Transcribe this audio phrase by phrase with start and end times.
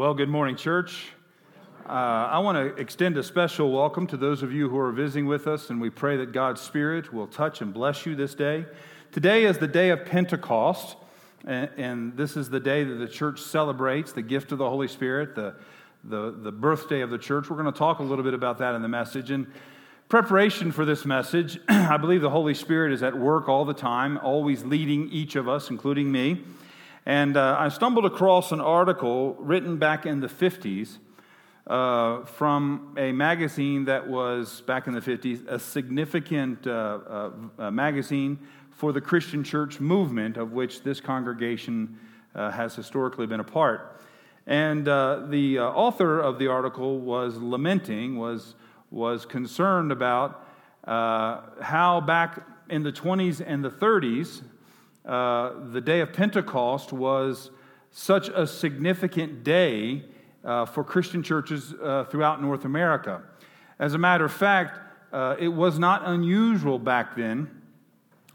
[0.00, 1.08] Well, good morning, church.
[1.86, 5.26] Uh, I want to extend a special welcome to those of you who are visiting
[5.26, 8.64] with us, and we pray that God's Spirit will touch and bless you this day.
[9.12, 10.96] Today is the day of Pentecost,
[11.44, 14.88] and, and this is the day that the church celebrates the gift of the Holy
[14.88, 15.54] Spirit, the,
[16.04, 17.50] the, the birthday of the church.
[17.50, 19.30] We're going to talk a little bit about that in the message.
[19.30, 19.46] And
[20.08, 24.16] preparation for this message, I believe the Holy Spirit is at work all the time,
[24.22, 26.42] always leading each of us, including me.
[27.10, 30.98] And uh, I stumbled across an article written back in the 50s
[31.66, 38.38] uh, from a magazine that was, back in the 50s, a significant uh, uh magazine
[38.70, 41.98] for the Christian church movement, of which this congregation
[42.36, 44.00] uh, has historically been a part.
[44.46, 48.54] And uh, the author of the article was lamenting, was,
[48.92, 50.46] was concerned about
[50.86, 54.42] how back in the 20s and the 30s,
[55.04, 57.50] uh, the day of Pentecost was
[57.90, 60.04] such a significant day
[60.44, 63.22] uh, for Christian churches uh, throughout North America.
[63.78, 64.78] As a matter of fact,
[65.12, 67.50] uh, it was not unusual back then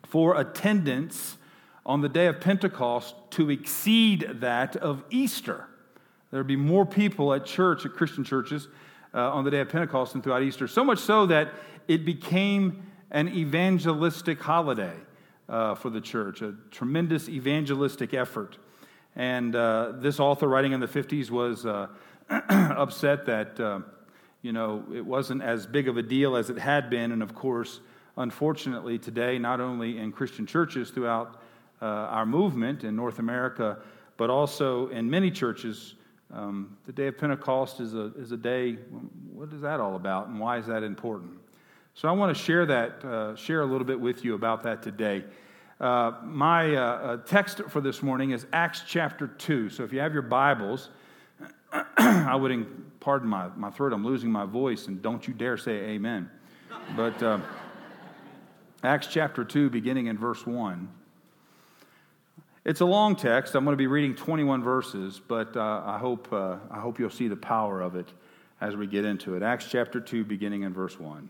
[0.03, 1.38] for attendance
[1.85, 5.67] on the day of Pentecost to exceed that of Easter.
[6.31, 8.67] There would be more people at church, at Christian churches,
[9.13, 10.67] uh, on the day of Pentecost than throughout Easter.
[10.67, 11.53] So much so that
[11.88, 14.95] it became an evangelistic holiday
[15.47, 18.57] uh, for the church, a tremendous evangelistic effort.
[19.15, 21.88] And uh, this author, writing in the 50s, was uh,
[22.29, 23.79] upset that, uh,
[24.41, 27.11] you know, it wasn't as big of a deal as it had been.
[27.11, 27.79] And of course,
[28.17, 31.41] unfortunately, today, not only in Christian churches throughout
[31.81, 33.77] uh, our movement in North America,
[34.17, 35.95] but also in many churches,
[36.33, 38.73] um, the day of Pentecost is a, is a day,
[39.31, 41.31] what is that all about, and why is that important?
[41.95, 44.83] So I want to share that, uh, share a little bit with you about that
[44.83, 45.23] today.
[45.79, 49.69] Uh, my uh, uh text for this morning is Acts chapter 2.
[49.69, 50.89] So if you have your Bibles,
[51.97, 55.71] I would, pardon my, my throat, I'm losing my voice, and don't you dare say
[55.71, 56.29] amen.
[56.97, 57.39] But uh,
[58.83, 60.89] Acts chapter 2, beginning in verse 1.
[62.66, 63.55] It's a long text.
[63.55, 67.29] I'm going to be reading 21 verses, but uh, I, hope, I hope you'll see
[67.29, 68.11] the power of it
[68.59, 69.44] as we get into it.
[69.44, 71.29] Acts chapter 2, beginning in verse 1.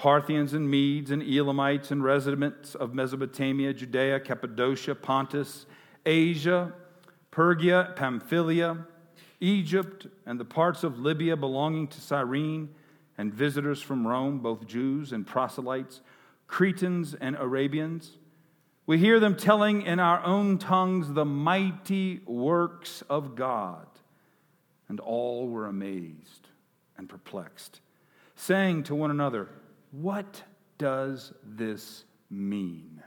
[0.00, 5.66] Parthians and Medes and Elamites and residents of Mesopotamia, Judea, Cappadocia, Pontus,
[6.06, 6.72] Asia,
[7.30, 8.86] Phrygia, Pamphylia,
[9.40, 12.70] Egypt, and the parts of Libya belonging to Cyrene,
[13.18, 16.00] and visitors from Rome, both Jews and proselytes,
[16.46, 18.16] Cretans and Arabians.
[18.86, 23.86] We hear them telling in our own tongues the mighty works of God.
[24.88, 26.48] And all were amazed
[26.96, 27.82] and perplexed,
[28.34, 29.50] saying to one another,
[29.90, 30.42] what
[30.78, 33.02] does this mean?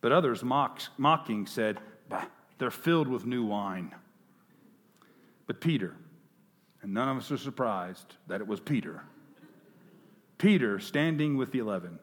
[0.00, 2.26] But others mock, mocking said, bah,
[2.58, 3.94] They're filled with new wine.
[5.46, 5.94] But Peter,
[6.82, 9.02] and none of us are surprised that it was Peter,
[10.38, 11.98] Peter, standing with the eleven,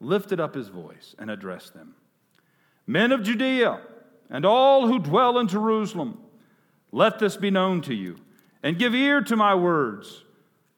[0.00, 1.94] lifted up his voice and addressed them
[2.86, 3.80] Men of Judea,
[4.30, 6.18] and all who dwell in Jerusalem,
[6.92, 8.16] let this be known to you,
[8.62, 10.22] and give ear to my words.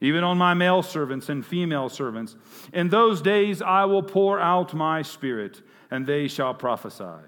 [0.00, 2.36] even on my male servants and female servants.
[2.72, 7.24] In those days I will pour out my spirit, and they shall prophesy.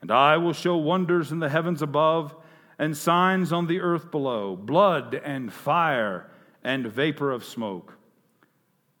[0.00, 2.34] And I will show wonders in the heavens above
[2.78, 6.30] and signs on the earth below blood and fire
[6.62, 7.94] and vapor of smoke.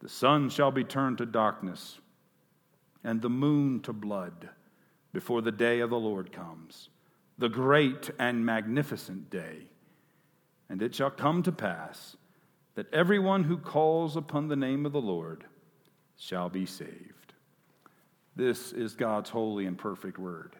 [0.00, 2.00] The sun shall be turned to darkness,
[3.02, 4.48] and the moon to blood
[5.12, 6.90] before the day of the Lord comes,
[7.38, 9.68] the great and magnificent day.
[10.68, 12.15] And it shall come to pass
[12.76, 15.44] that everyone who calls upon the name of the Lord
[16.16, 17.32] shall be saved.
[18.36, 20.56] This is God's holy and perfect word.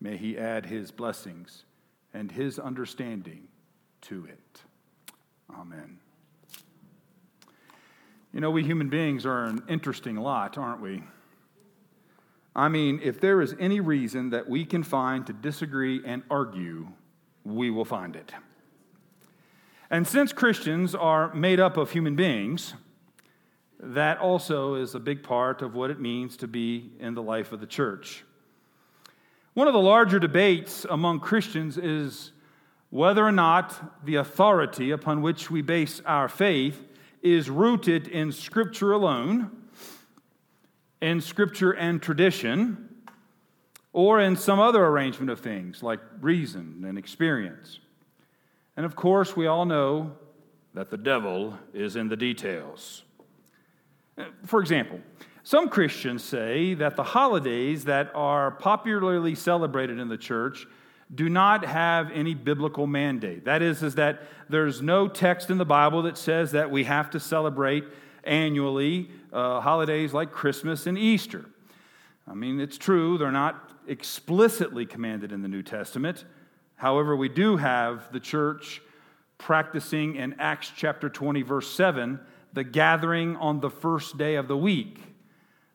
[0.00, 1.64] May He add His blessings
[2.12, 3.48] and His understanding
[4.02, 4.60] to it.
[5.58, 5.98] Amen.
[8.32, 11.02] You know, we human beings are an interesting lot, aren't we?
[12.54, 16.88] I mean, if there is any reason that we can find to disagree and argue,
[17.42, 18.32] we will find it.
[19.90, 22.74] And since Christians are made up of human beings,
[23.78, 27.52] that also is a big part of what it means to be in the life
[27.52, 28.24] of the church.
[29.52, 32.32] One of the larger debates among Christians is
[32.90, 36.80] whether or not the authority upon which we base our faith
[37.22, 39.50] is rooted in Scripture alone
[41.04, 42.88] in scripture and tradition
[43.92, 47.78] or in some other arrangement of things like reason and experience.
[48.76, 50.12] And of course, we all know
[50.74, 53.02] that the devil is in the details.
[54.44, 55.00] For example,
[55.42, 60.66] some Christians say that the holidays that are popularly celebrated in the church
[61.14, 63.44] do not have any biblical mandate.
[63.44, 67.10] That is, is that there's no text in the Bible that says that we have
[67.10, 67.84] to celebrate
[68.24, 71.44] annually uh, holidays like Christmas and Easter.
[72.26, 76.24] I mean, it's true, they're not explicitly commanded in the New Testament.
[76.76, 78.82] However, we do have the church
[79.38, 82.20] practicing in Acts chapter 20, verse 7,
[82.52, 85.00] the gathering on the first day of the week.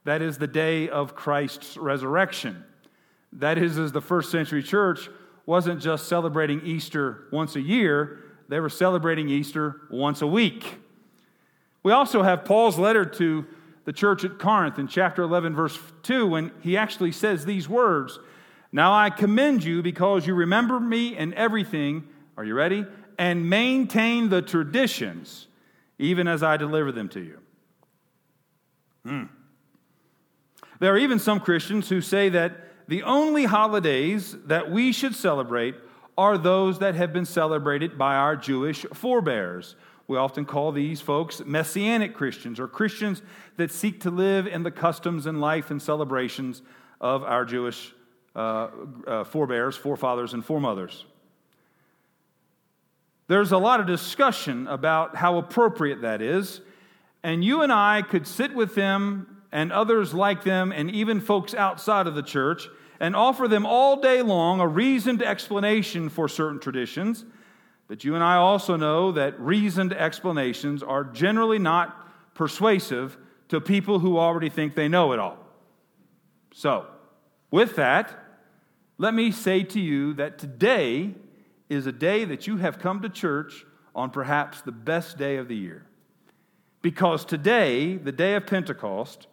[0.06, 2.64] That is the day of Christ's resurrection.
[3.34, 5.10] That is, as the first century church
[5.46, 10.78] wasn't just celebrating Easter once a year, they were celebrating Easter once a week.
[11.84, 13.46] We also have Paul's letter to
[13.86, 18.20] the church at Corinth in chapter 11, verse 2, when he actually says these words
[18.72, 22.08] Now I commend you because you remember me in everything.
[22.38, 22.86] Are you ready?
[23.18, 25.48] And maintain the traditions,
[25.98, 27.40] even as I deliver them to you.
[29.06, 29.24] Hmm.
[30.80, 35.76] There are even some Christians who say that the only holidays that we should celebrate
[36.18, 39.76] are those that have been celebrated by our Jewish forebears
[40.10, 43.22] we often call these folks messianic Christians or Christians
[43.58, 46.64] that seek to live in the customs and life and celebrations
[47.00, 47.94] of our Jewish
[48.40, 48.70] uh,
[49.08, 51.06] uh, forebears, forefathers, and foremothers.
[53.28, 56.62] There's a lot of discussion about how appropriate that is,
[57.24, 61.54] and you and I could sit with them and others like them, and even folks
[61.54, 62.68] outside of the church,
[63.00, 67.26] and offer them all day long a reasoned explanation for certain traditions
[67.90, 73.18] but you and I also know that reasoned explanations are generally not persuasive
[73.50, 75.40] to people who already think they know it all.
[76.54, 76.86] So,
[77.50, 78.16] with that,
[79.00, 81.16] let me say to you that today
[81.70, 83.66] is a day that you have come to church
[83.96, 85.86] on perhaps the best day of the year.
[86.82, 89.28] Because today, the day of Pentecost,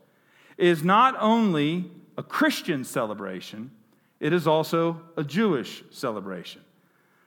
[0.56, 3.72] is not only a Christian celebration,
[4.20, 6.62] it is also a Jewish celebration.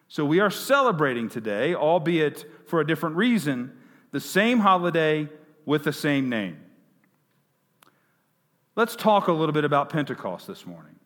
[0.08, 3.74] So we are celebrating today, albeit for a different reason,
[4.12, 5.28] the same holiday
[5.66, 6.58] with the same name.
[8.78, 10.99] Let's talk a little bit about Pentecost this morning.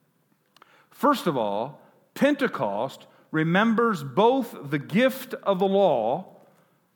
[0.93, 1.81] First of all,
[2.13, 6.37] Pentecost remembers both the gift of the law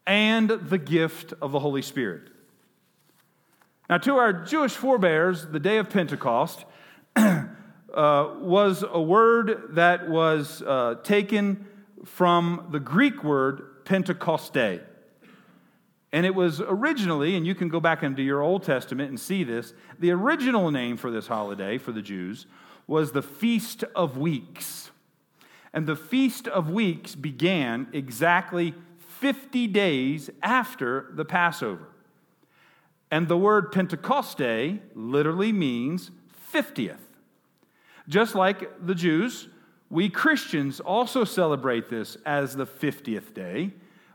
[0.05, 2.29] and the gift of the Holy Spirit.
[3.89, 6.63] Now, to our Jewish forebears, the day of Pentecost
[7.15, 7.45] uh,
[7.93, 11.65] was a word that was uh, taken
[12.05, 14.81] from the Greek word Pentecoste.
[16.13, 19.43] And it was originally, and you can go back into your Old Testament and see
[19.43, 22.45] this, the original name for this holiday for the Jews
[22.88, 24.91] was the Feast of Weeks.
[25.74, 31.89] And the Feast of Weeks began exactly 50 days after the Passover.
[33.12, 36.12] And the word Pentecoste literally means
[36.53, 36.98] 50th.
[38.08, 39.50] Just like the Jews
[39.89, 43.72] we Christians also celebrate this as the 50th day,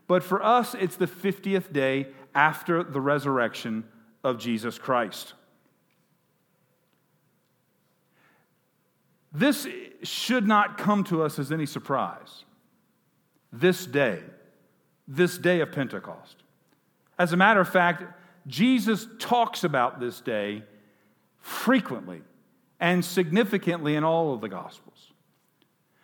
[0.07, 3.85] but for us, it's the 50th day after the resurrection
[4.23, 5.33] of Jesus Christ.
[9.33, 9.67] This
[10.03, 12.45] should not come to us as any surprise.
[13.53, 14.21] This day,
[15.09, 16.37] this day of Pentecost.
[17.19, 18.05] As a matter of fact,
[18.47, 20.63] Jesus talks about this day
[21.39, 22.23] frequently
[22.81, 25.13] and significantly in all of the Gospels.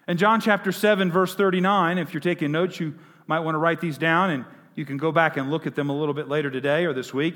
[0.07, 2.95] In John chapter 7, verse 39, if you're taking notes, you
[3.27, 4.45] might want to write these down and
[4.75, 7.13] you can go back and look at them a little bit later today or this
[7.13, 7.35] week.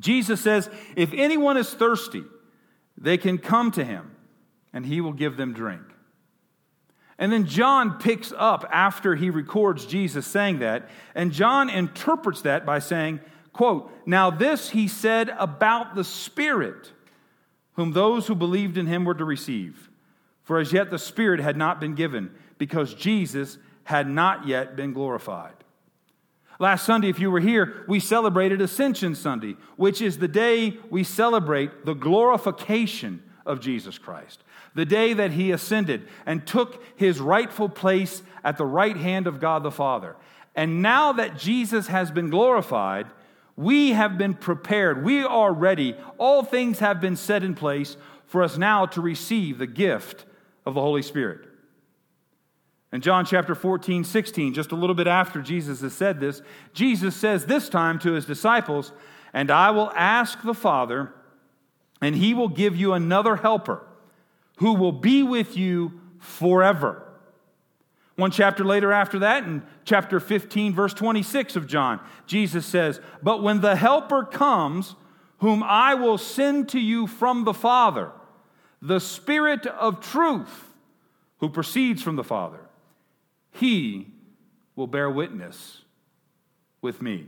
[0.00, 2.24] Jesus says, If anyone is thirsty,
[2.96, 4.15] they can come to him
[4.76, 5.80] and he will give them drink.
[7.18, 12.66] And then John picks up after he records Jesus saying that, and John interprets that
[12.66, 13.20] by saying,
[13.54, 16.92] quote, Now this he said about the Spirit,
[17.72, 19.88] whom those who believed in him were to receive.
[20.42, 24.92] For as yet the Spirit had not been given, because Jesus had not yet been
[24.92, 25.54] glorified.
[26.58, 31.02] Last Sunday, if you were here, we celebrated Ascension Sunday, which is the day we
[31.02, 34.42] celebrate the glorification of Jesus Christ
[34.76, 39.40] the day that he ascended and took his rightful place at the right hand of
[39.40, 40.14] God the Father.
[40.54, 43.06] And now that Jesus has been glorified,
[43.56, 45.02] we have been prepared.
[45.02, 45.96] We are ready.
[46.18, 50.26] All things have been set in place for us now to receive the gift
[50.66, 51.48] of the Holy Spirit.
[52.92, 56.42] In John chapter 14, 16, just a little bit after Jesus has said this,
[56.74, 58.92] Jesus says this time to his disciples,
[59.32, 61.14] And I will ask the Father,
[62.02, 63.82] and he will give you another helper
[64.56, 67.02] who will be with you forever.
[68.16, 73.42] One chapter later, after that, in chapter 15, verse 26 of John, Jesus says, But
[73.42, 74.94] when the Helper comes,
[75.38, 78.10] whom I will send to you from the Father,
[78.80, 80.72] the Spirit of truth,
[81.40, 82.60] who proceeds from the Father,
[83.50, 84.08] he
[84.74, 85.82] will bear witness
[86.80, 87.26] with me.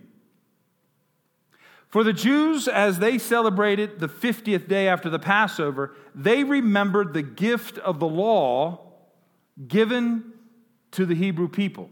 [1.88, 7.22] For the Jews, as they celebrated the 50th day after the Passover, they remembered the
[7.22, 8.80] gift of the law
[9.68, 10.32] given
[10.90, 11.90] to the Hebrew people.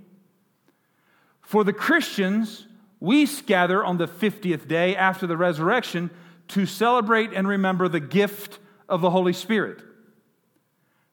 [1.42, 2.66] For the Christians,
[2.98, 6.10] we gather on the 50th day after the resurrection
[6.48, 9.80] to celebrate and remember the gift of the Holy Spirit.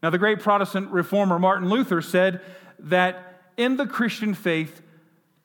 [0.01, 2.41] Now, the great Protestant reformer Martin Luther said
[2.79, 4.82] that in the Christian faith,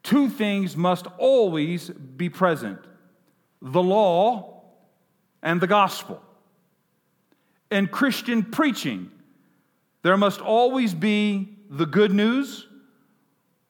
[0.03, 2.79] two things must always be present
[3.61, 4.63] the law,
[5.43, 6.23] and the gospel.
[7.71, 9.11] In Christian preaching,
[10.03, 12.67] there must always be the good news,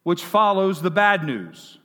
[0.02, 1.78] which follows the bad news.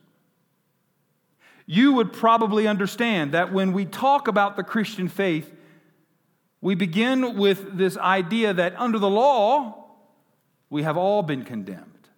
[1.66, 5.50] You would probably understand that when we talk about the Christian faith,
[6.60, 9.84] we begin with this idea that under the law,
[10.70, 12.08] we have all been condemned.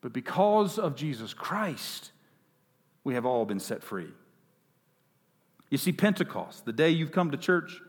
[0.00, 2.10] But because of Jesus Christ,
[3.04, 4.10] we have all been set free.
[5.70, 7.80] You see, Pentecost, the day you've come to church,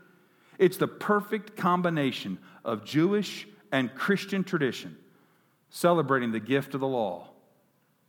[0.57, 4.97] it's the perfect combination of Jewish and Christian tradition
[5.69, 7.29] celebrating the gift of the law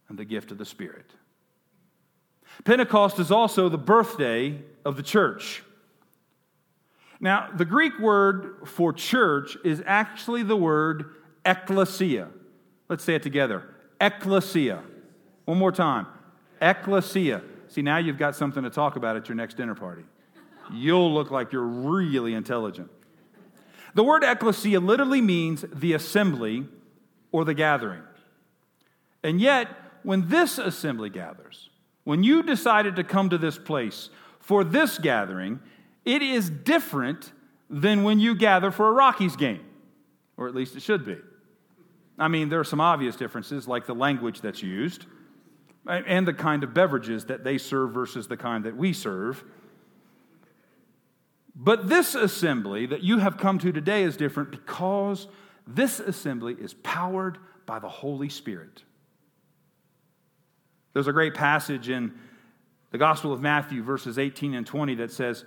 [0.09, 1.11] and the gift of the Spirit.
[2.65, 5.63] Pentecost is also the birthday of the church.
[7.21, 11.15] Now, the Greek word for church is actually the word
[11.47, 12.29] ecclesia.
[12.89, 13.65] Let's say it together
[14.01, 14.83] ecclesia.
[15.47, 16.07] One more time
[16.61, 17.43] ecclesia.
[17.69, 20.05] See, now you've got something to talk about at your next dinner party.
[20.73, 22.91] You'll look like you're really intelligent.
[23.95, 26.67] The word ecclesia literally means the assembly
[27.33, 28.03] or the gathering.
[29.23, 29.69] And yet,
[30.03, 31.71] when this assembly gathers,
[32.05, 35.61] when you decided to come to this place for this gathering,
[36.05, 37.33] it is different
[37.71, 39.65] than when you gather for a Rockies game,
[40.37, 41.17] or at least it should be.
[42.19, 45.07] I mean, there are some obvious differences, like the language that's used
[45.87, 49.45] and the kind of beverages that they serve versus the kind that we serve.
[51.55, 55.29] But this assembly that you have come to today is different because
[55.67, 58.83] this assembly is powered by the Holy Spirit.
[60.93, 62.13] There's a great passage in
[62.91, 65.45] the Gospel of Matthew, verses 18 and 20, that says,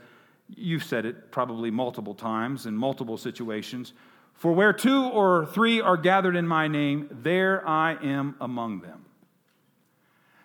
[0.49, 3.93] You've said it probably multiple times in multiple situations.
[4.33, 9.05] For where two or three are gathered in my name, there I am among them.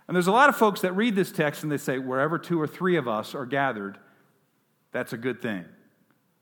[0.09, 2.61] And there's a lot of folks that read this text and they say, wherever two
[2.61, 3.99] or three of us are gathered,
[4.93, 5.65] that's a good thing.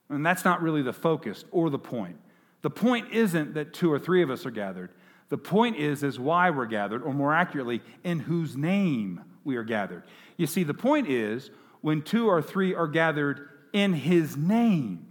[0.09, 2.17] And that's not really the focus or the point.
[2.63, 4.91] The point isn't that two or three of us are gathered.
[5.29, 9.63] The point is, is why we're gathered, or more accurately, in whose name we are
[9.63, 10.03] gathered.
[10.37, 15.07] You see, the point is when two or three are gathered in his name.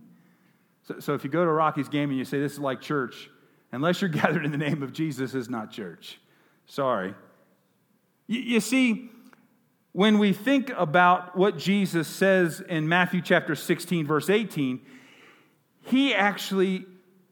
[0.84, 3.30] So, so if you go to Rockies game and you say this is like church,
[3.72, 6.20] unless you're gathered in the name of Jesus, is not church.
[6.66, 7.16] Sorry,
[8.28, 9.10] you see,
[9.92, 14.80] when we think about what Jesus says in Matthew chapter 16, verse 18,
[15.84, 16.86] he actually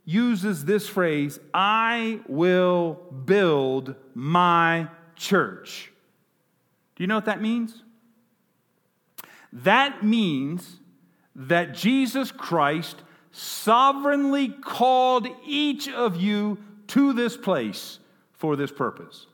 [0.06, 5.92] uses this phrase I will build my church.
[6.96, 7.84] Do you know what that means?
[9.54, 10.80] That means
[11.36, 18.00] that Jesus Christ sovereignly called each of you to this place
[18.34, 19.28] for this purpose.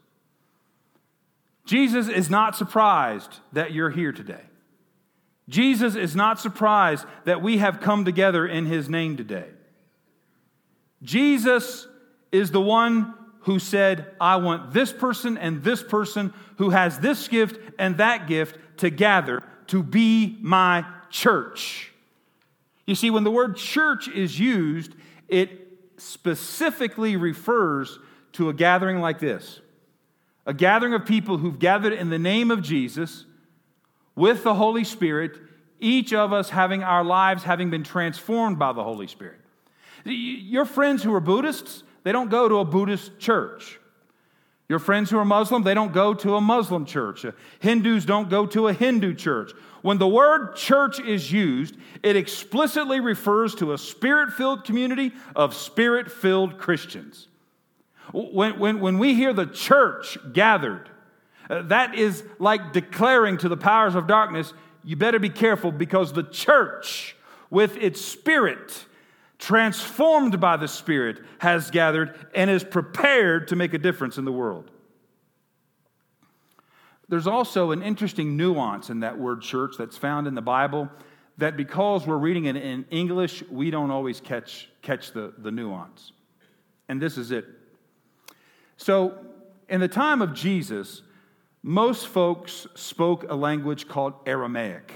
[1.65, 4.41] Jesus is not surprised that you're here today.
[5.49, 9.47] Jesus is not surprised that we have come together in his name today.
[11.01, 11.87] Jesus
[12.31, 17.27] is the one who said, I want this person and this person who has this
[17.27, 21.91] gift and that gift to gather to be my church.
[22.85, 24.93] You see, when the word church is used,
[25.27, 25.51] it
[25.97, 27.99] specifically refers
[28.33, 29.59] to a gathering like this
[30.45, 33.25] a gathering of people who've gathered in the name of Jesus
[34.15, 35.37] with the Holy Spirit,
[35.79, 39.39] each of us having our lives having been transformed by the Holy Spirit.
[40.05, 43.79] Your friends who are Buddhists, they don't go to a Buddhist church.
[44.69, 47.25] Your friends who are Muslim, they don't go to a Muslim church.
[47.25, 49.51] Uh, Hindus don't go to a Hindu church.
[49.81, 55.53] When the word church is used, it explicitly refers to a spirit filled community of
[55.53, 57.27] spirit filled Christians.
[58.13, 60.89] When, when, when we hear the church gathered,
[61.49, 64.53] uh, that is like declaring to the powers of darkness,
[64.83, 67.15] you better be careful because the church,
[67.49, 68.85] with its spirit,
[69.39, 74.31] transformed by the Spirit, has gathered and is prepared to make a difference in the
[74.31, 74.71] world.
[77.09, 80.89] There's also an interesting nuance in that word church that's found in the Bible
[81.39, 86.11] that because we're reading it in English, we don't always catch, catch the, the nuance.
[86.87, 87.45] And this is it.
[88.77, 89.17] So,
[89.69, 91.01] in the time of Jesus,
[91.61, 94.93] most folks spoke a language called Aramaic.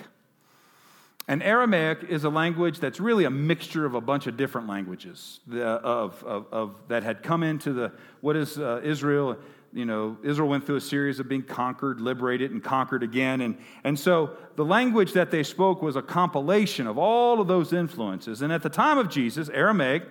[1.29, 5.39] And Aramaic is a language that's really a mixture of a bunch of different languages
[5.51, 7.91] of, of, of, that had come into the,
[8.21, 9.37] what is uh, Israel?
[9.73, 13.41] you know, Israel went through a series of being conquered, liberated, and conquered again.
[13.41, 17.73] And, and so the language that they spoke was a compilation of all of those
[17.73, 18.41] influences.
[18.41, 20.03] And at the time of Jesus, Aramaic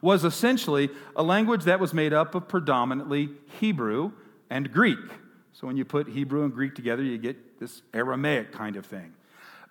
[0.00, 4.12] was essentially a language that was made up of predominantly Hebrew
[4.50, 4.98] and Greek.
[5.52, 9.12] So when you put Hebrew and Greek together, you get this Aramaic kind of thing.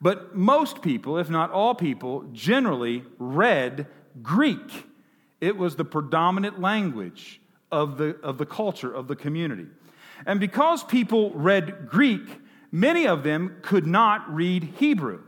[0.01, 3.87] But most people, if not all people, generally read
[4.21, 4.85] Greek.
[5.39, 9.67] It was the predominant language of the, of the culture, of the community.
[10.25, 15.21] And because people read Greek, many of them could not read Hebrew.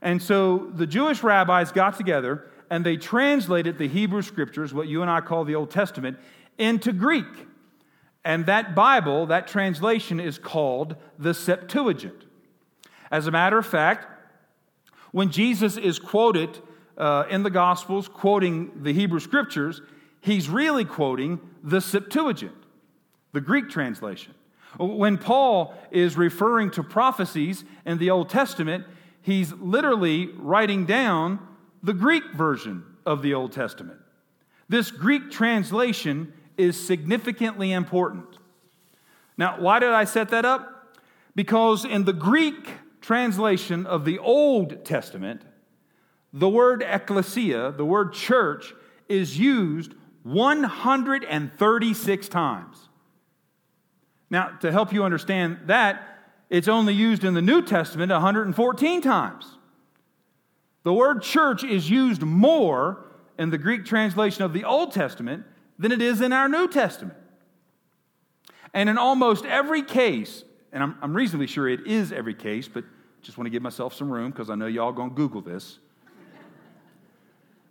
[0.00, 5.02] And so the Jewish rabbis got together and they translated the Hebrew scriptures, what you
[5.02, 6.16] and I call the Old Testament,
[6.56, 7.26] into Greek.
[8.24, 12.24] And that Bible, that translation, is called the Septuagint.
[13.10, 14.06] As a matter of fact,
[15.10, 16.60] when Jesus is quoted
[16.96, 19.82] uh, in the Gospels, quoting the Hebrew scriptures,
[20.22, 22.56] he's really quoting the Septuagint,
[23.32, 24.32] the Greek translation.
[24.78, 28.86] When Paul is referring to prophecies in the Old Testament,
[29.20, 31.38] he's literally writing down
[31.82, 33.98] the Greek version of the Old Testament.
[34.68, 38.38] This Greek translation is significantly important.
[39.36, 40.98] Now, why did I set that up?
[41.34, 42.68] Because in the Greek
[43.00, 45.42] translation of the Old Testament,
[46.32, 48.74] the word ecclesia, the word church,
[49.08, 52.88] is used 136 times.
[54.30, 56.08] Now, to help you understand that,
[56.48, 59.51] it's only used in the New Testament 114 times.
[60.82, 63.04] The word church is used more
[63.38, 65.44] in the Greek translation of the Old Testament
[65.78, 67.18] than it is in our New Testament.
[68.74, 72.84] And in almost every case, and I'm, I'm reasonably sure it is every case, but
[73.20, 75.78] just want to give myself some room because I know y'all going to Google this.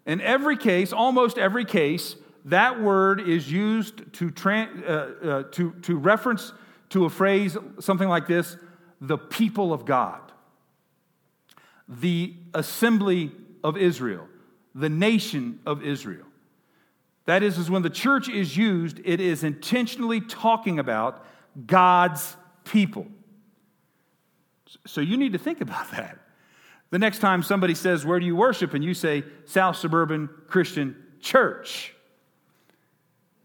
[0.06, 5.74] In every case, almost every case, that word is used to, tra- uh, uh, to,
[5.84, 6.54] to reference
[6.89, 8.58] to a phrase, something like this
[9.00, 10.31] the people of God,
[12.00, 13.32] the assembly
[13.64, 14.28] of Israel,
[14.74, 16.26] the nation of Israel.
[17.26, 21.26] That is, is when the church is used, it is intentionally talking about
[21.66, 23.06] God's people.
[24.88, 26.18] So you need to think about that.
[26.90, 28.74] The next time somebody says, Where do you worship?
[28.74, 31.94] and you say, South Suburban Christian Church.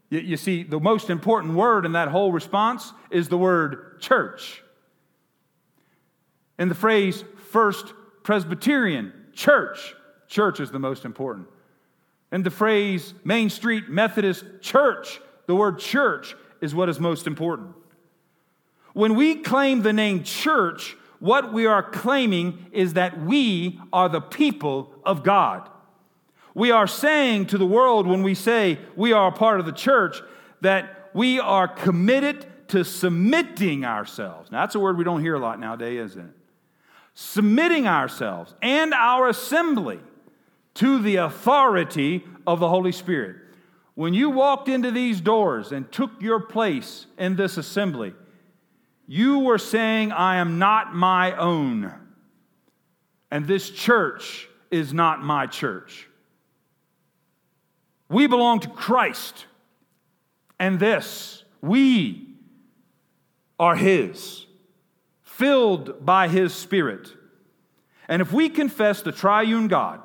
[0.09, 4.63] You, see, the most important word in that whole response is the word church.
[6.57, 7.93] In the phrase First
[8.27, 9.95] Presbyterian Church,
[10.27, 11.47] church is the most important.
[12.29, 17.73] And the phrase Main Street Methodist Church, the word church is what is most important.
[18.91, 24.19] When we claim the name church, what we are claiming is that we are the
[24.19, 25.69] people of God.
[26.53, 29.71] We are saying to the world when we say we are a part of the
[29.71, 30.21] church
[30.59, 34.51] that we are committed to submitting ourselves.
[34.51, 36.36] Now, that's a word we don't hear a lot nowadays, isn't it?
[37.19, 39.99] Submitting ourselves and our assembly
[40.75, 43.37] to the authority of the Holy Spirit.
[43.95, 48.13] When you walked into these doors and took your place in this assembly,
[49.07, 51.91] you were saying, I am not my own.
[53.31, 56.07] And this church is not my church.
[58.09, 59.47] We belong to Christ.
[60.59, 62.35] And this, we
[63.59, 64.45] are His,
[65.37, 67.13] filled by His Spirit.
[68.07, 70.01] And if we confess the triune God,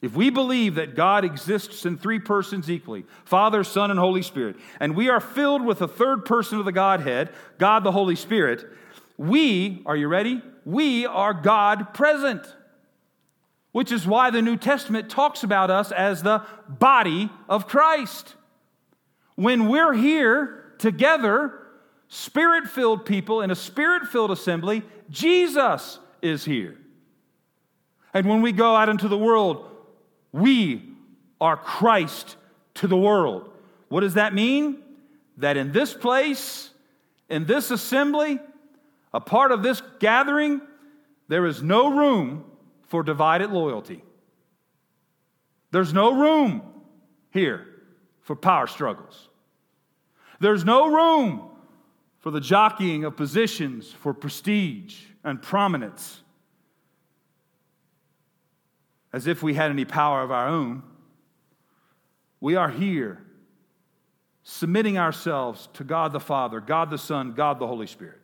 [0.00, 4.56] if we believe that God exists in three persons equally Father, Son, and Holy Spirit,
[4.80, 8.66] and we are filled with the third person of the Godhead, God the Holy Spirit,
[9.16, 10.42] we, are you ready?
[10.64, 12.44] We are God present.
[13.70, 18.34] Which is why the New Testament talks about us as the body of Christ.
[19.36, 21.61] When we're here together,
[22.12, 26.76] spirit filled people in a spirit filled assembly, Jesus is here.
[28.12, 29.66] And when we go out into the world,
[30.30, 30.90] we
[31.40, 32.36] are Christ
[32.74, 33.50] to the world.
[33.88, 34.82] What does that mean?
[35.38, 36.68] That in this place,
[37.30, 38.38] in this assembly,
[39.14, 40.60] a part of this gathering,
[41.28, 42.44] there is no room
[42.88, 44.04] for divided loyalty.
[45.70, 46.60] There's no room
[47.30, 47.66] here
[48.20, 49.30] for power struggles.
[50.40, 51.48] There's no room
[52.22, 56.22] for the jockeying of positions for prestige and prominence
[59.12, 60.84] as if we had any power of our own.
[62.40, 63.22] We are here
[64.44, 68.20] submitting ourselves to God the Father, God the Son, God the Holy Spirit.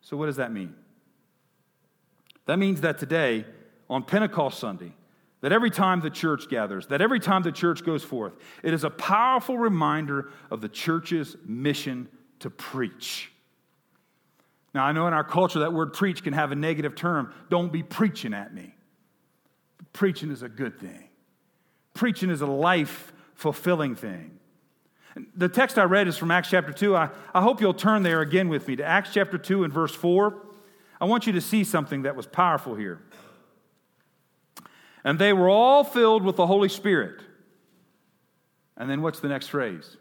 [0.00, 0.74] So, what does that mean?
[2.46, 3.46] That means that today,
[3.88, 4.92] on Pentecost Sunday,
[5.40, 8.34] that every time the church gathers, that every time the church goes forth,
[8.64, 12.08] it is a powerful reminder of the church's mission
[12.44, 13.32] to preach.
[14.74, 17.32] Now, I know in our culture that word preach can have a negative term.
[17.48, 18.74] Don't be preaching at me.
[19.94, 21.08] Preaching is a good thing,
[21.94, 24.38] preaching is a life fulfilling thing.
[25.36, 26.94] The text I read is from Acts chapter 2.
[26.94, 29.94] I, I hope you'll turn there again with me to Acts chapter 2 and verse
[29.94, 30.34] 4.
[31.00, 33.00] I want you to see something that was powerful here.
[35.02, 37.22] And they were all filled with the Holy Spirit.
[38.76, 39.96] And then what's the next phrase?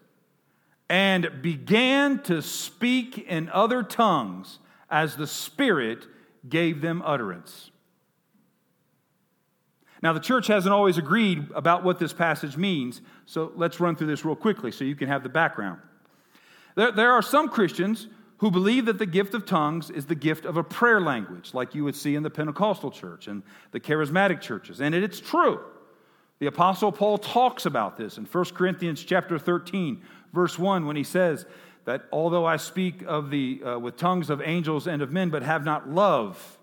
[0.93, 4.59] And began to speak in other tongues
[4.91, 6.05] as the Spirit
[6.47, 7.71] gave them utterance.
[10.03, 14.05] Now, the church hasn't always agreed about what this passage means, so let's run through
[14.05, 15.79] this real quickly so you can have the background.
[16.75, 18.05] There, there are some Christians
[18.37, 21.73] who believe that the gift of tongues is the gift of a prayer language, like
[21.73, 24.79] you would see in the Pentecostal church and the charismatic churches.
[24.79, 25.59] And it's true.
[26.43, 30.01] The apostle Paul talks about this in 1 Corinthians chapter 13,
[30.33, 31.45] verse 1, when he says
[31.85, 35.41] that although I speak of the uh, with tongues of angels and of men, but
[35.41, 36.57] have not love.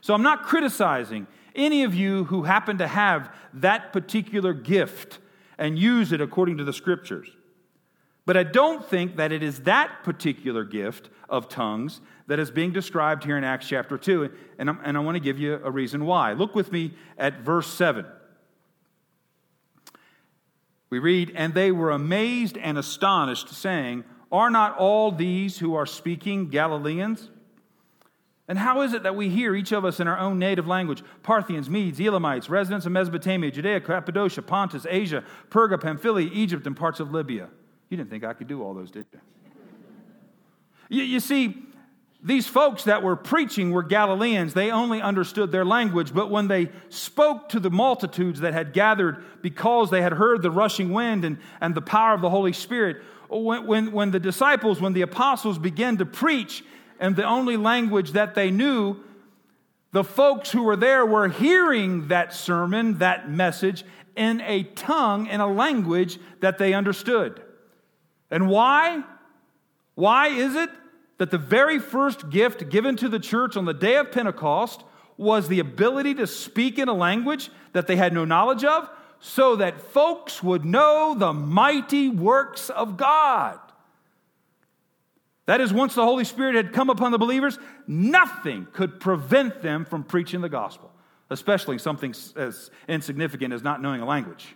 [0.00, 5.18] So I'm not criticizing any of you who happen to have that particular gift
[5.58, 7.28] and use it according to the scriptures.
[8.24, 12.72] But I don't think that it is that particular gift of tongues that is being
[12.72, 14.32] described here in Acts chapter 2.
[14.58, 16.32] And, and i want to give you a reason why.
[16.32, 18.06] Look with me at verse 7.
[20.90, 25.86] We read, And they were amazed and astonished, saying, Are not all these who are
[25.86, 27.30] speaking Galileans?
[28.48, 31.02] And how is it that we hear each of us in our own native language
[31.22, 36.98] Parthians, Medes, Elamites, residents of Mesopotamia, Judea, Cappadocia, Pontus, Asia, Perga, Pamphylia, Egypt, and parts
[36.98, 37.50] of Libya?
[37.90, 39.20] You didn't think I could do all those, did you?
[40.88, 41.62] you, you see,
[42.22, 44.52] these folks that were preaching were Galileans.
[44.52, 49.22] They only understood their language, but when they spoke to the multitudes that had gathered
[49.40, 53.02] because they had heard the rushing wind and, and the power of the Holy Spirit,
[53.28, 56.64] when, when, when the disciples, when the apostles began to preach,
[56.98, 58.96] and the only language that they knew,
[59.92, 63.84] the folks who were there were hearing that sermon, that message,
[64.16, 67.40] in a tongue, in a language that they understood.
[68.28, 69.04] And why?
[69.94, 70.70] Why is it
[71.18, 74.84] that the very first gift given to the church on the day of Pentecost
[75.16, 78.88] was the ability to speak in a language that they had no knowledge of,
[79.20, 83.58] so that folks would know the mighty works of God?
[85.46, 89.84] That is, once the Holy Spirit had come upon the believers, nothing could prevent them
[89.84, 90.92] from preaching the gospel,
[91.30, 94.54] especially something as insignificant as not knowing a language.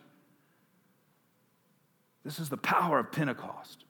[2.24, 3.81] This is the power of Pentecost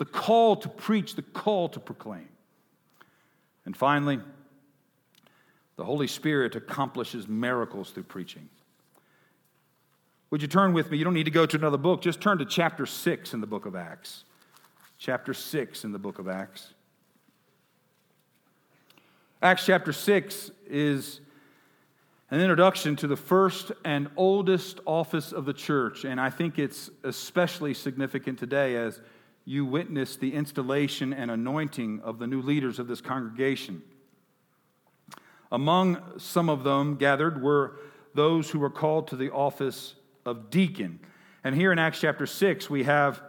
[0.00, 2.30] the call to preach, the call to proclaim.
[3.66, 4.18] And finally,
[5.76, 8.48] the Holy Spirit accomplishes miracles through preaching.
[10.30, 10.96] Would you turn with me?
[10.96, 13.46] You don't need to go to another book, just turn to chapter 6 in the
[13.46, 14.24] book of Acts
[14.96, 16.72] chapter 6 in the book of Acts.
[19.42, 21.20] Acts chapter 6 is
[22.30, 26.88] an introduction to the first and oldest office of the church, and I think it's
[27.04, 29.00] especially significant today as
[29.44, 33.82] you witnessed the installation and anointing of the new leaders of this congregation.
[35.52, 37.76] Among some of them gathered were
[38.14, 41.00] those who were called to the office of deacon.
[41.42, 43.22] And here in Acts chapter 6, we have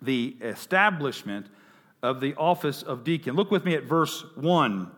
[0.00, 1.46] the establishment
[2.02, 3.34] of the office of deacon.
[3.34, 4.90] Look with me at verse 1.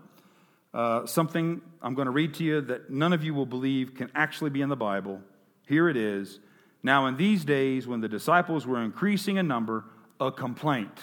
[0.75, 4.11] Uh, something I'm going to read to you that none of you will believe can
[4.15, 5.21] actually be in the Bible.
[5.67, 6.41] Here it is.
[6.83, 9.85] Now, in these days, when the disciples were increasing in number,
[10.21, 10.99] a complaint.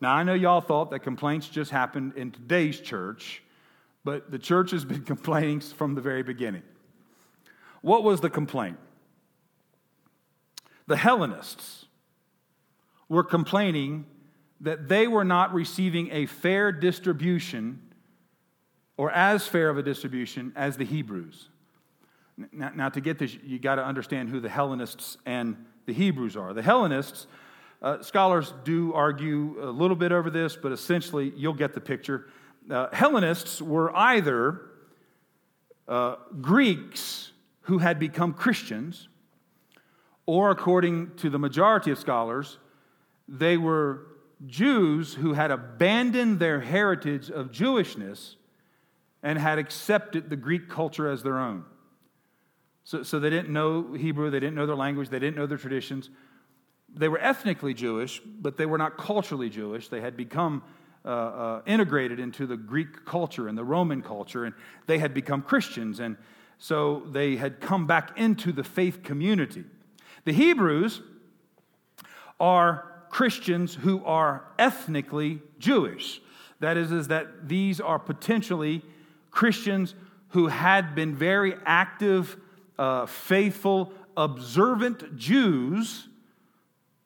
[0.00, 3.42] Now, I know y'all thought that complaints just happened in today's church,
[4.02, 6.62] but the church has been complaining from the very beginning.
[7.82, 8.78] What was the complaint?
[10.86, 11.86] The Hellenists
[13.08, 14.06] were complaining
[14.60, 17.80] that they were not receiving a fair distribution
[18.96, 21.48] or as fair of a distribution as the Hebrews.
[22.52, 25.56] Now, now to get this, you got to understand who the Hellenists and
[25.90, 26.54] the Hebrews are.
[26.54, 27.26] The Hellenists,
[27.82, 32.28] uh, scholars do argue a little bit over this, but essentially you'll get the picture.
[32.70, 34.60] Uh, Hellenists were either
[35.88, 39.08] uh, Greeks who had become Christians,
[40.26, 42.58] or according to the majority of scholars,
[43.26, 44.06] they were
[44.46, 48.36] Jews who had abandoned their heritage of Jewishness
[49.24, 51.64] and had accepted the Greek culture as their own.
[52.84, 55.58] So, so they didn't know Hebrew, they didn't know their language, they didn't know their
[55.58, 56.10] traditions.
[56.92, 59.88] They were ethnically Jewish, but they were not culturally Jewish.
[59.88, 60.62] They had become
[61.04, 64.54] uh, uh, integrated into the Greek culture and the Roman culture, and
[64.86, 66.16] they had become Christians, and
[66.58, 69.64] so they had come back into the faith community.
[70.24, 71.00] The Hebrews
[72.38, 76.20] are Christians who are ethnically Jewish.
[76.60, 78.82] That is, is that these are potentially
[79.30, 79.94] Christians
[80.28, 82.36] who had been very active,
[82.80, 86.08] uh, faithful, observant Jews,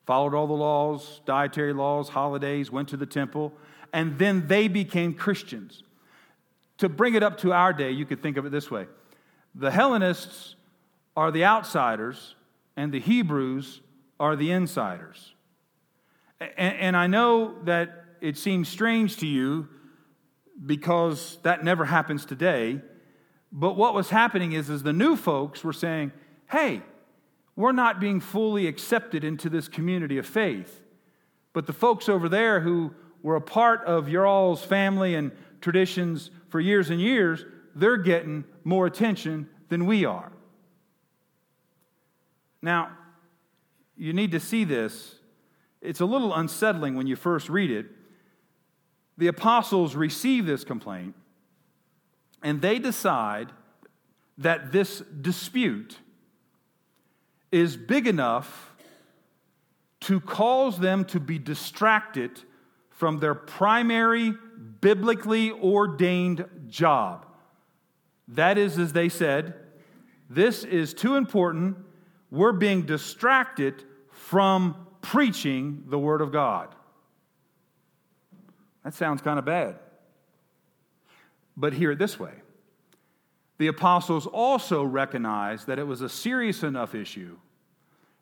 [0.05, 3.51] followed all the laws, dietary laws, holidays, went to the temple,
[3.91, 5.83] and then they became Christians.
[6.77, 8.87] To bring it up to our day, you could think of it this way
[9.53, 10.55] the Hellenists
[11.17, 12.35] are the outsiders,
[12.77, 13.81] and the Hebrews
[14.17, 15.33] are the insiders.
[16.39, 19.67] And, and I know that it seems strange to you
[20.65, 22.81] because that never happens today.
[23.57, 26.11] But what was happening is, is the new folks were saying,
[26.51, 26.81] hey,
[27.55, 30.81] we're not being fully accepted into this community of faith.
[31.53, 36.31] But the folks over there who were a part of your all's family and traditions
[36.49, 40.33] for years and years, they're getting more attention than we are.
[42.61, 42.89] Now,
[43.95, 45.15] you need to see this
[45.81, 47.85] it's a little unsettling when you first read it.
[49.17, 51.15] The apostles receive this complaint
[52.45, 53.51] and they decide
[54.37, 55.97] that this dispute
[57.51, 58.71] is big enough
[60.01, 62.39] to cause them to be distracted
[62.91, 64.35] from their primary
[64.79, 67.25] biblically ordained job.
[68.27, 69.55] That is, as they said,
[70.29, 71.77] this is too important.
[72.29, 76.75] We're being distracted from preaching the Word of God.
[78.83, 79.79] That sounds kind of bad.
[81.57, 82.33] But hear it this way
[83.57, 87.37] the apostles also recognized that it was a serious enough issue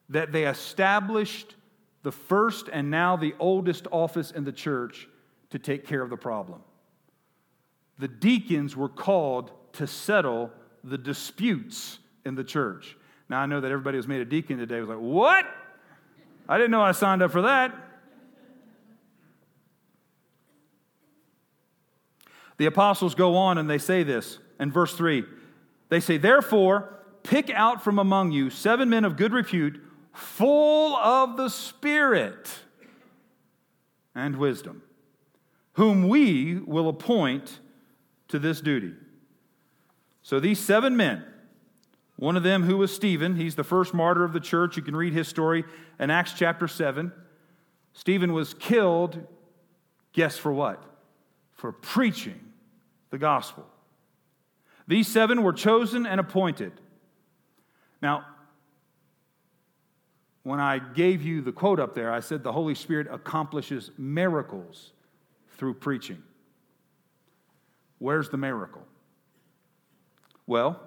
[0.09, 1.55] that they established
[2.03, 5.07] the first and now the oldest office in the church
[5.49, 6.61] to take care of the problem.
[7.97, 10.51] The deacons were called to settle
[10.83, 12.97] the disputes in the church.
[13.29, 15.45] Now, I know that everybody who's made a deacon today was like, What?
[16.47, 17.73] I didn't know I signed up for that.
[22.63, 25.25] The apostles go on and they say this in verse 3.
[25.89, 31.35] They say, Therefore, pick out from among you seven men of good repute, full of
[31.35, 32.47] the Spirit
[34.15, 34.81] and wisdom,
[35.73, 37.59] whom we will appoint
[38.29, 38.93] to this duty.
[40.21, 41.25] So these seven men,
[42.15, 44.77] one of them who was Stephen, he's the first martyr of the church.
[44.77, 45.65] You can read his story
[45.99, 47.11] in Acts chapter 7.
[47.91, 49.27] Stephen was killed,
[50.13, 50.81] guess for what?
[51.51, 52.51] For preaching
[53.13, 53.63] the gospel.
[54.87, 56.71] These seven were chosen and appointed.
[58.01, 58.25] Now,
[60.41, 64.93] when I gave you the quote up there, I said the Holy Spirit accomplishes miracles
[65.57, 66.23] through preaching.
[67.99, 68.81] Where's the miracle?
[70.47, 70.81] Well,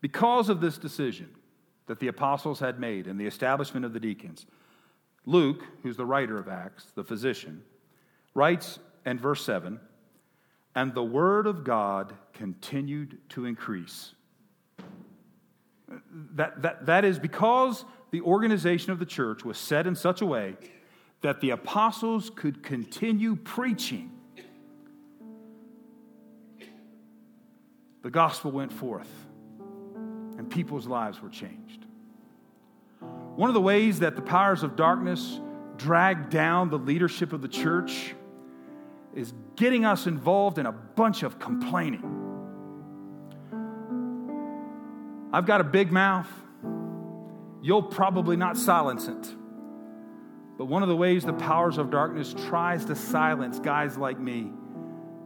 [0.00, 1.28] because of this decision
[1.88, 4.46] that the apostles had made and the establishment of the deacons,
[5.26, 7.64] Luke, who's the writer of Acts, the physician,
[8.32, 9.80] writes in verse 7
[10.78, 14.14] and the word of God continued to increase.
[16.36, 20.26] That, that, that is because the organization of the church was set in such a
[20.26, 20.56] way
[21.20, 24.12] that the apostles could continue preaching
[28.02, 29.10] the gospel went forth
[30.38, 31.86] and people's lives were changed.
[33.34, 35.40] One of the ways that the powers of darkness
[35.76, 38.14] dragged down the leadership of the church
[39.18, 42.04] is getting us involved in a bunch of complaining.
[45.32, 46.28] I've got a big mouth.
[47.60, 49.34] You'll probably not silence it.
[50.56, 54.52] But one of the ways the powers of darkness tries to silence guys like me,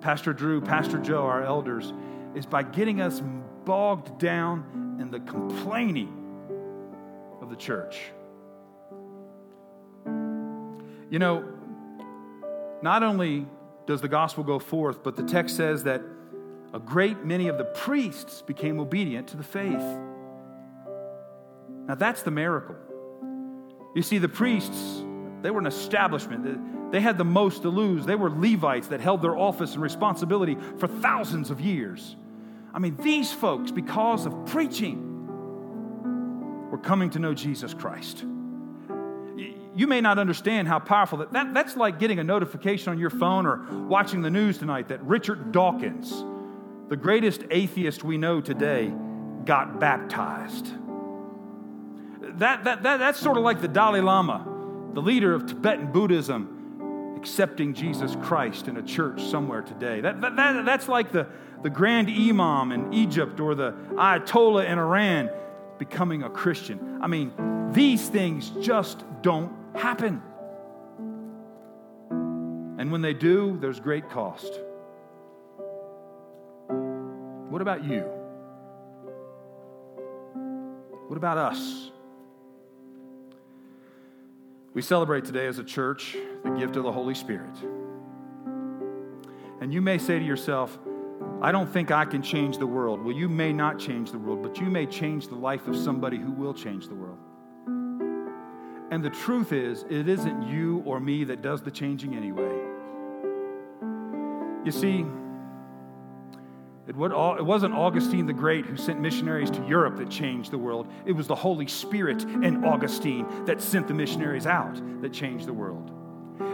[0.00, 1.92] Pastor Drew, Pastor Joe, our elders,
[2.35, 3.22] is by getting us
[3.64, 6.18] bogged down in the complaining
[7.42, 8.00] of the church.
[11.11, 11.44] You know,
[12.83, 13.46] not only
[13.86, 16.02] does the gospel go forth, but the text says that
[16.74, 19.98] a great many of the priests became obedient to the faith.
[21.86, 22.76] Now, that's the miracle.
[23.94, 25.02] You see, the priests,
[25.42, 26.92] they were an establishment.
[26.92, 28.06] They had the most to lose.
[28.06, 32.16] They were Levites that held their office and responsibility for thousands of years.
[32.72, 35.10] I mean, these folks, because of preaching,
[36.70, 38.24] were coming to know Jesus Christ.
[39.74, 43.11] You may not understand how powerful that, that that's like getting a notification on your
[43.11, 46.24] phone or watching the news tonight that Richard Dawkins,
[46.88, 48.92] the greatest atheist we know today,
[49.44, 50.66] got baptized.
[52.38, 54.46] That, that, that, that's sort of like the Dalai Lama,
[54.92, 60.00] the leader of Tibetan Buddhism, accepting Jesus Christ in a church somewhere today.
[60.00, 61.26] That, that, that, that's like the,
[61.62, 65.30] the Grand Imam in Egypt or the Ayatollah in Iran
[65.78, 66.98] becoming a Christian.
[67.00, 67.32] I mean,
[67.72, 70.22] these things just don't happen.
[72.78, 74.52] And when they do, there's great cost.
[76.68, 78.00] What about you?
[81.08, 81.90] What about us?
[84.74, 87.54] We celebrate today as a church the gift of the Holy Spirit.
[89.61, 90.78] And you may say to yourself,
[91.42, 93.04] I don't think I can change the world.
[93.04, 96.16] Well, you may not change the world, but you may change the life of somebody
[96.16, 97.18] who will change the world.
[98.92, 102.61] And the truth is, it isn't you or me that does the changing anyway.
[104.66, 105.07] You see,
[106.87, 110.92] it wasn't Augustine the Great who sent missionaries to Europe that changed the world.
[111.07, 115.55] It was the Holy Spirit in Augustine that sent the missionaries out that changed the
[115.55, 115.90] world.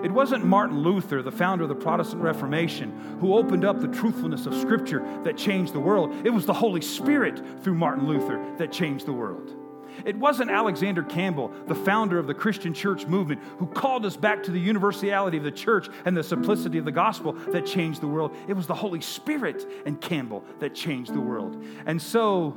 [0.04, 4.46] It wasn't Martin Luther, the founder of the Protestant Reformation, who opened up the truthfulness
[4.46, 6.14] of Scripture that changed the world.
[6.24, 9.56] It was the Holy Spirit through Martin Luther that changed the world.
[10.04, 14.42] It wasn't Alexander Campbell, the founder of the Christian church movement, who called us back
[14.44, 18.06] to the universality of the church and the simplicity of the gospel that changed the
[18.06, 18.34] world.
[18.46, 21.64] It was the Holy Spirit and Campbell that changed the world.
[21.86, 22.56] And so,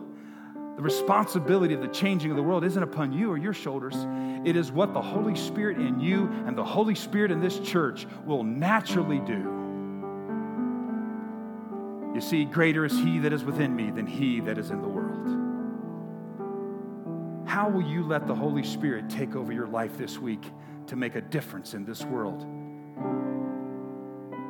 [0.75, 3.95] the responsibility of the changing of the world isn't upon you or your shoulders.
[4.45, 8.07] It is what the Holy Spirit in you and the Holy Spirit in this church
[8.25, 9.59] will naturally do.
[12.15, 14.87] You see, greater is He that is within me than He that is in the
[14.87, 15.10] world.
[17.51, 20.41] How will you let the Holy Spirit take over your life this week
[20.87, 22.45] to make a difference in this world?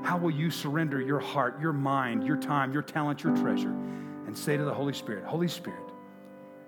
[0.04, 3.72] How will you surrender your heart, your mind, your time, your talent, your treasure,
[4.28, 5.82] and say to the Holy Spirit, Holy Spirit,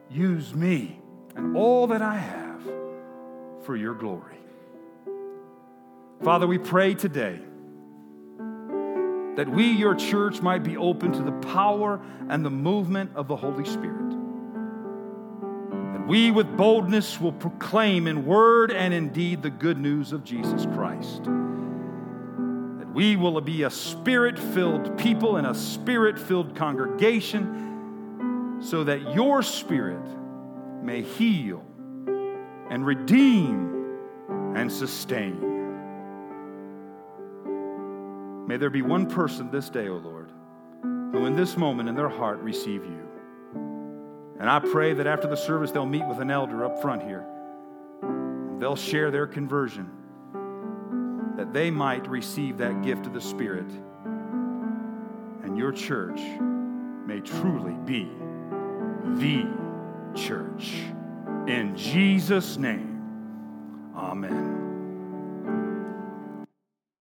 [0.10, 1.00] use me
[1.36, 2.64] and all that I have
[3.62, 4.40] for your glory?
[6.24, 7.40] Father, we pray today
[9.36, 13.36] that we, your church, might be open to the power and the movement of the
[13.36, 14.23] Holy Spirit
[16.14, 20.68] we with boldness will proclaim in word and in deed the good news of Jesus
[20.76, 21.24] Christ.
[21.24, 29.16] That we will be a spirit filled people and a spirit filled congregation so that
[29.16, 30.06] your spirit
[30.84, 31.66] may heal
[32.70, 33.98] and redeem
[34.56, 35.40] and sustain.
[38.46, 40.30] May there be one person this day, O Lord,
[40.84, 43.13] who in this moment in their heart receive you.
[44.44, 47.26] And I pray that after the service, they'll meet with an elder up front here.
[48.60, 49.90] They'll share their conversion,
[51.38, 53.72] that they might receive that gift of the Spirit.
[55.44, 56.20] And your church
[57.08, 58.12] may truly be
[59.16, 59.48] the
[60.14, 60.74] church.
[61.48, 63.02] In Jesus' name,
[63.96, 64.63] amen.